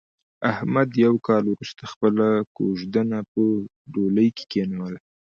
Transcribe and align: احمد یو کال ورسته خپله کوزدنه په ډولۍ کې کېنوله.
احمد 0.51 0.89
یو 1.05 1.15
کال 1.27 1.45
ورسته 1.49 1.83
خپله 1.91 2.27
کوزدنه 2.55 3.19
په 3.31 3.41
ډولۍ 3.93 4.29
کې 4.35 4.45
کېنوله. 4.51 4.99